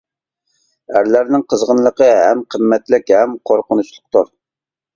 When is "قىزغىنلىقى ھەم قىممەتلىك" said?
1.53-3.15